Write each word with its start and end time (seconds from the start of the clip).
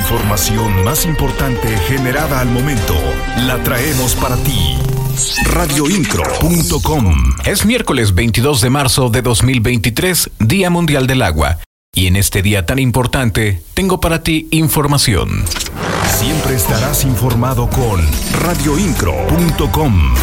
información 0.00 0.82
más 0.82 1.04
importante 1.04 1.68
generada 1.86 2.40
al 2.40 2.48
momento 2.48 2.94
la 3.46 3.62
traemos 3.62 4.14
para 4.14 4.36
ti. 4.36 4.78
Radioincro.com 5.52 7.34
Es 7.44 7.66
miércoles 7.66 8.14
22 8.14 8.60
de 8.62 8.70
marzo 8.70 9.10
de 9.10 9.20
2023, 9.20 10.30
Día 10.38 10.70
Mundial 10.70 11.06
del 11.06 11.22
Agua. 11.22 11.58
Y 11.94 12.06
en 12.06 12.16
este 12.16 12.40
día 12.40 12.64
tan 12.64 12.78
importante, 12.78 13.62
tengo 13.74 14.00
para 14.00 14.22
ti 14.22 14.48
información. 14.50 15.44
Siempre 16.18 16.54
estarás 16.54 17.04
informado 17.04 17.68
con 17.68 18.00
radioincro.com. 18.40 20.14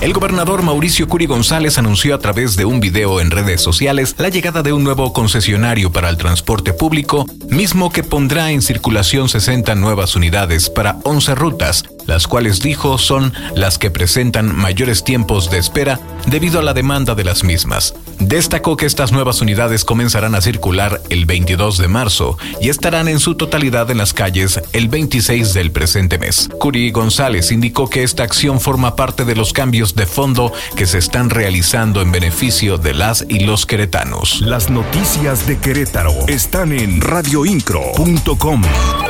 El 0.00 0.12
gobernador 0.12 0.62
Mauricio 0.62 1.08
Curi 1.08 1.26
González 1.26 1.76
anunció 1.76 2.14
a 2.14 2.20
través 2.20 2.54
de 2.54 2.64
un 2.64 2.78
video 2.78 3.20
en 3.20 3.32
redes 3.32 3.60
sociales 3.60 4.14
la 4.16 4.28
llegada 4.28 4.62
de 4.62 4.72
un 4.72 4.84
nuevo 4.84 5.12
concesionario 5.12 5.90
para 5.90 6.08
el 6.08 6.16
transporte 6.16 6.72
público, 6.72 7.26
mismo 7.48 7.90
que 7.90 8.04
pondrá 8.04 8.52
en 8.52 8.62
circulación 8.62 9.28
60 9.28 9.74
nuevas 9.74 10.14
unidades 10.14 10.70
para 10.70 10.98
11 11.02 11.34
rutas, 11.34 11.84
las 12.08 12.26
cuales 12.26 12.60
dijo 12.60 12.98
son 12.98 13.32
las 13.54 13.78
que 13.78 13.90
presentan 13.90 14.56
mayores 14.56 15.04
tiempos 15.04 15.50
de 15.50 15.58
espera 15.58 16.00
debido 16.26 16.58
a 16.58 16.62
la 16.62 16.72
demanda 16.72 17.14
de 17.14 17.22
las 17.22 17.44
mismas. 17.44 17.94
Destacó 18.18 18.76
que 18.76 18.86
estas 18.86 19.12
nuevas 19.12 19.40
unidades 19.42 19.84
comenzarán 19.84 20.34
a 20.34 20.40
circular 20.40 21.00
el 21.10 21.26
22 21.26 21.78
de 21.78 21.86
marzo 21.86 22.36
y 22.60 22.70
estarán 22.70 23.08
en 23.08 23.20
su 23.20 23.36
totalidad 23.36 23.90
en 23.90 23.98
las 23.98 24.14
calles 24.14 24.60
el 24.72 24.88
26 24.88 25.52
del 25.52 25.70
presente 25.70 26.18
mes. 26.18 26.48
Curi 26.58 26.90
González 26.90 27.52
indicó 27.52 27.88
que 27.90 28.02
esta 28.02 28.22
acción 28.22 28.58
forma 28.58 28.96
parte 28.96 29.26
de 29.26 29.36
los 29.36 29.52
cambios 29.52 29.94
de 29.94 30.06
fondo 30.06 30.52
que 30.76 30.86
se 30.86 30.98
están 30.98 31.28
realizando 31.28 32.00
en 32.00 32.10
beneficio 32.10 32.78
de 32.78 32.94
las 32.94 33.24
y 33.28 33.40
los 33.40 33.66
queretanos. 33.66 34.40
Las 34.40 34.70
noticias 34.70 35.46
de 35.46 35.58
Querétaro 35.58 36.14
están 36.26 36.72
en 36.72 37.02
radioincro.com. 37.02 38.62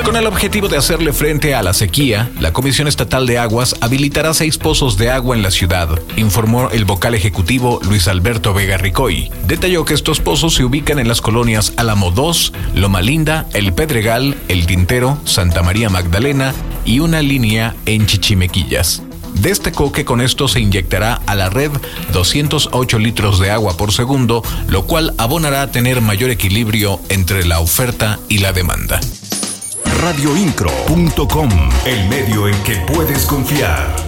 Con 0.05 0.17
el 0.17 0.27
objetivo 0.27 0.69
de 0.69 0.79
hacerle 0.79 1.13
frente 1.13 1.55
a 1.55 1.63
la 1.63 1.73
sequía, 1.73 2.31
la 2.41 2.53
Comisión 2.53 2.88
Estatal 2.89 3.27
de 3.27 3.39
Aguas 3.39 3.77
habilitará 3.81 4.35
seis 4.35 4.59
pozos 4.59 4.97
de 4.97 5.11
agua 5.11 5.37
en 5.37 5.43
la 5.43 5.51
ciudad, 5.51 5.89
informó 6.17 6.71
el 6.71 6.85
vocal 6.85 7.15
ejecutivo 7.15 7.81
Luis 7.85 8.09
Alberto 8.09 8.55
Vega 8.55 8.79
Ricoy. 8.79 9.31
Detalló 9.47 9.85
que 9.85 9.95
estos 9.95 10.21
pozos 10.21 10.55
se 10.55 10.65
ubican 10.65 10.99
en 10.99 11.09
las 11.09 11.21
colonias 11.21 11.73
Álamo 11.77 12.11
2, 12.11 12.53
Loma 12.75 13.03
Linda, 13.03 13.47
El 13.53 13.73
Pedregal, 13.73 14.37
El 14.49 14.67
Tintero, 14.67 15.19
Santa 15.25 15.63
María 15.63 15.91
Magdalena 15.91 16.55
y 16.85 17.01
una 17.01 17.23
línea 17.23 17.77
en 17.87 18.07
Chichimequillas. 18.07 19.03
Destacó 19.35 19.93
que 19.93 20.05
con 20.05 20.21
esto 20.21 20.49
se 20.49 20.61
inyectará 20.61 21.21
a 21.27 21.35
la 21.35 21.51
red 21.51 21.71
208 22.13 22.99
litros 22.99 23.39
de 23.39 23.51
agua 23.51 23.77
por 23.77 23.93
segundo, 23.93 24.43
lo 24.69 24.87
cual 24.87 25.15
abonará 25.19 25.63
a 25.63 25.71
tener 25.71 26.01
mayor 26.01 26.31
equilibrio 26.31 27.01
entre 27.09 27.45
la 27.45 27.61
oferta 27.61 28.19
y 28.29 28.39
la 28.39 28.53
demanda. 28.53 29.01
Radioincro.com, 30.01 31.51
el 31.85 32.09
medio 32.09 32.47
en 32.47 32.55
que 32.63 32.77
puedes 32.93 33.27
confiar. 33.27 34.08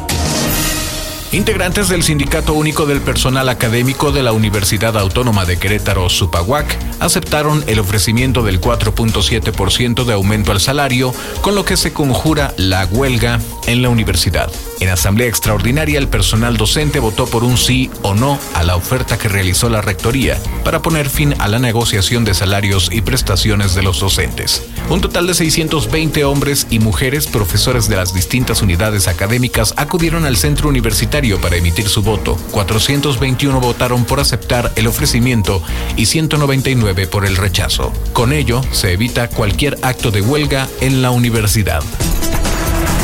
Integrantes 1.32 1.88
del 1.88 2.02
Sindicato 2.02 2.54
Único 2.54 2.86
del 2.86 3.00
Personal 3.00 3.48
Académico 3.48 4.10
de 4.10 4.24
la 4.24 4.32
Universidad 4.32 4.98
Autónoma 4.98 5.44
de 5.44 5.60
Querétaro, 5.60 6.08
Supaguac, 6.08 6.76
aceptaron 6.98 7.62
el 7.68 7.78
ofrecimiento 7.78 8.42
del 8.42 8.60
4.7% 8.60 10.04
de 10.04 10.12
aumento 10.12 10.50
al 10.50 10.60
salario, 10.60 11.14
con 11.40 11.54
lo 11.54 11.64
que 11.64 11.76
se 11.76 11.92
conjura 11.92 12.52
la 12.56 12.84
huelga 12.84 13.38
en 13.68 13.80
la 13.80 13.90
universidad. 13.90 14.50
En 14.80 14.88
asamblea 14.88 15.28
extraordinaria, 15.28 16.00
el 16.00 16.08
personal 16.08 16.56
docente 16.56 16.98
votó 16.98 17.26
por 17.26 17.44
un 17.44 17.56
sí 17.58 17.90
o 18.02 18.14
no 18.14 18.40
a 18.54 18.64
la 18.64 18.74
oferta 18.74 19.16
que 19.16 19.28
realizó 19.28 19.68
la 19.68 19.82
rectoría 19.82 20.36
para 20.64 20.82
poner 20.82 21.08
fin 21.08 21.36
a 21.38 21.46
la 21.46 21.60
negociación 21.60 22.24
de 22.24 22.34
salarios 22.34 22.88
y 22.90 23.02
prestaciones 23.02 23.76
de 23.76 23.82
los 23.82 24.00
docentes. 24.00 24.64
Un 24.88 25.00
total 25.00 25.28
de 25.28 25.34
620 25.34 26.24
hombres 26.24 26.66
y 26.70 26.80
mujeres, 26.80 27.28
profesores 27.28 27.88
de 27.88 27.96
las 27.96 28.14
distintas 28.14 28.62
unidades 28.62 29.06
académicas, 29.06 29.74
acudieron 29.76 30.24
al 30.24 30.36
centro 30.36 30.68
universitario 30.68 31.19
para 31.40 31.56
emitir 31.56 31.88
su 31.88 32.02
voto. 32.02 32.36
421 32.50 33.60
votaron 33.60 34.04
por 34.04 34.20
aceptar 34.20 34.72
el 34.76 34.86
ofrecimiento 34.86 35.62
y 35.96 36.06
199 36.06 37.06
por 37.06 37.26
el 37.26 37.36
rechazo. 37.36 37.92
Con 38.14 38.32
ello, 38.32 38.62
se 38.72 38.92
evita 38.92 39.28
cualquier 39.28 39.76
acto 39.82 40.10
de 40.10 40.22
huelga 40.22 40.66
en 40.80 41.02
la 41.02 41.10
universidad 41.10 41.82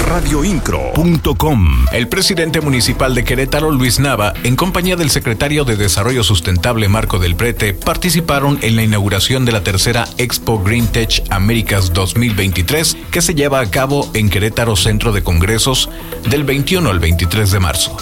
radioincro.com. 0.06 1.86
El 1.92 2.08
presidente 2.08 2.60
municipal 2.60 3.14
de 3.14 3.24
Querétaro, 3.24 3.70
Luis 3.70 3.98
Nava, 3.98 4.32
en 4.44 4.56
compañía 4.56 4.96
del 4.96 5.10
secretario 5.10 5.64
de 5.64 5.76
Desarrollo 5.76 6.22
Sustentable 6.22 6.88
Marco 6.88 7.18
del 7.18 7.34
Prete, 7.34 7.74
participaron 7.74 8.58
en 8.62 8.76
la 8.76 8.84
inauguración 8.84 9.44
de 9.44 9.52
la 9.52 9.62
tercera 9.62 10.06
Expo 10.16 10.62
Green 10.62 10.86
Tech 10.86 11.22
Américas 11.30 11.92
2023, 11.92 12.96
que 13.10 13.20
se 13.20 13.34
lleva 13.34 13.60
a 13.60 13.70
cabo 13.70 14.08
en 14.14 14.30
Querétaro 14.30 14.76
Centro 14.76 15.12
de 15.12 15.22
Congresos 15.22 15.90
del 16.30 16.44
21 16.44 16.88
al 16.88 17.00
23 17.00 17.50
de 17.50 17.60
marzo. 17.60 17.96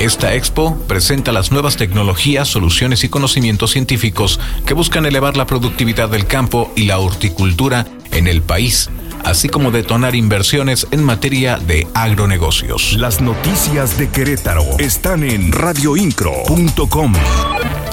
Esta 0.00 0.34
expo 0.34 0.76
presenta 0.88 1.30
las 1.32 1.52
nuevas 1.52 1.76
tecnologías, 1.76 2.48
soluciones 2.48 3.04
y 3.04 3.08
conocimientos 3.08 3.70
científicos 3.70 4.40
que 4.66 4.74
buscan 4.74 5.06
elevar 5.06 5.36
la 5.36 5.46
productividad 5.46 6.08
del 6.08 6.26
campo 6.26 6.72
y 6.74 6.84
la 6.84 6.98
horticultura 6.98 7.86
en 8.10 8.26
el 8.26 8.42
país 8.42 8.90
así 9.24 9.48
como 9.48 9.70
detonar 9.70 10.14
inversiones 10.14 10.86
en 10.90 11.02
materia 11.04 11.58
de 11.58 11.86
agronegocios. 11.94 12.94
Las 12.94 13.20
noticias 13.20 13.98
de 13.98 14.08
Querétaro 14.08 14.64
están 14.78 15.24
en 15.24 15.52
radioincro.com. 15.52 17.12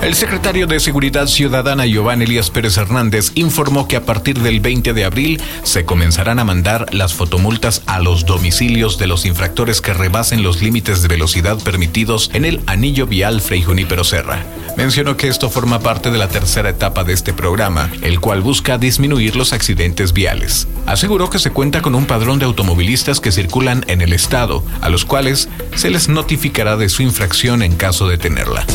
El 0.02 0.16
secretario 0.16 0.66
de 0.66 0.80
Seguridad 0.80 1.28
Ciudadana 1.28 1.86
Giovanni 1.86 2.24
Elías 2.24 2.50
Pérez 2.50 2.78
Hernández 2.78 3.34
informó 3.36 3.86
que 3.86 3.98
a 3.98 4.06
partir 4.06 4.40
del 4.40 4.62
20 4.62 4.94
de 4.94 5.04
abril 5.04 5.42
se 5.64 5.84
comenzarán 5.84 6.40
a 6.40 6.46
mandar 6.46 6.86
las 6.94 7.14
fotomultas 7.14 7.82
a 7.86 8.00
los 8.00 8.26
domicilios 8.26 8.98
de 8.98 9.08
los 9.08 9.26
infractores 9.26 9.82
que 9.82 9.94
rebasen 9.94 10.42
los 10.42 10.62
límites 10.62 11.02
de 11.02 11.10
velocidad 11.10 11.62
permitidos 11.62 12.32
en 12.34 12.46
el 12.46 12.62
anillo 12.66 13.08
vial 13.08 13.42
Frei 13.42 13.62
Junípero 13.62 14.06
Serra. 14.06 14.42
Mencionó 14.78 15.18
que 15.18 15.28
esto 15.28 15.50
forma 15.50 15.82
parte 15.82 16.12
de 16.12 16.18
la 16.18 16.30
tercera 16.30 16.70
etapa 16.70 17.04
de 17.04 17.12
este 17.12 17.34
programa, 17.34 17.92
el 18.02 18.22
cual 18.22 18.40
busca 18.40 18.78
disminuir 18.78 19.36
los 19.36 19.52
accidentes 19.52 20.14
viales. 20.14 20.70
Aseguró 20.86 21.30
que 21.30 21.40
se 21.40 21.52
cuenta 21.52 21.82
con 21.82 21.94
un 21.94 22.06
padrón 22.06 22.40
de 22.40 22.46
automovilistas 22.46 23.20
que 23.20 23.34
circulan 23.34 23.84
en 23.90 24.00
el 24.00 24.14
estado, 24.14 24.64
a 24.80 24.88
los 24.88 25.04
cuales 25.04 25.50
se 25.76 25.90
les 25.90 26.08
notificará 26.08 26.78
de 26.78 26.88
su 26.88 27.04
infracción 27.04 27.62
en 27.64 27.76
caso 27.76 28.08
de 28.08 28.18
tenerla 28.18 28.66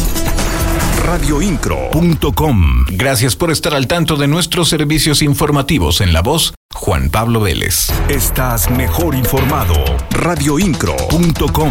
radioincro.com. 1.15 2.87
Gracias 2.91 3.37
por 3.37 3.53
estar 3.53 3.73
al 3.73 3.87
tanto 3.87 4.17
de 4.17 4.27
nuestros 4.27 4.69
servicios 4.69 5.23
informativos 5.23 6.01
en 6.01 6.13
la 6.13 6.23
voz 6.23 6.55
Juan 6.73 7.09
Pablo 7.09 7.41
Vélez. 7.41 7.93
Estás 8.09 8.69
mejor 8.69 9.15
informado. 9.15 9.75
radioincro.com. 10.11 11.71